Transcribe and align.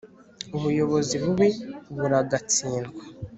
ubuyobozi 0.55 1.15
bubi 1.23 1.49
buragatsindwa 1.99 3.01